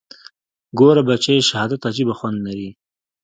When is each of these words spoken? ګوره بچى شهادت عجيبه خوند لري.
ګوره 0.77 1.01
بچى 1.09 1.33
شهادت 1.49 1.81
عجيبه 1.89 2.13
خوند 2.19 2.37
لري. 2.45 2.69